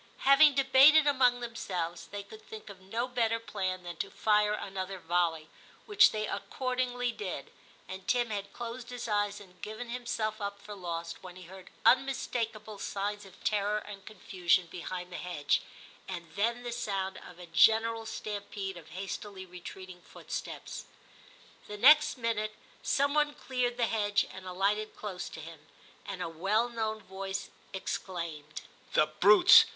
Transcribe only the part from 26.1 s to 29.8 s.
a well known voice exclaimed, 'The brutes!